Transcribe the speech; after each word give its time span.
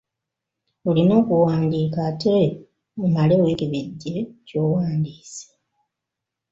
Olina 0.89 1.13
okuwandiika 1.21 1.99
ate 2.09 2.35
omale 3.03 3.35
weekebejje 3.43 4.15
ky'owandiise. 4.47 5.47